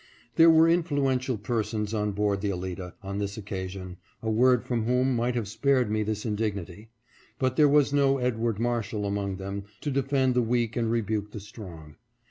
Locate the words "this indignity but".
6.01-7.55